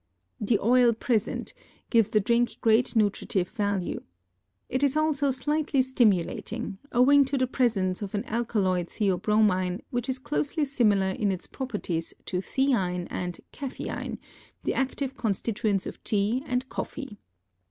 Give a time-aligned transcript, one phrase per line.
[0.39, 1.53] The oil present
[1.91, 4.01] gives the drink great nutritive value.
[4.67, 10.17] It is also slightly stimulating, owing to the presence of an alkaloid theobromine which is
[10.17, 14.17] closely similar in its properties to theine and caffeine,
[14.63, 17.19] the active constituents of tea and coffee.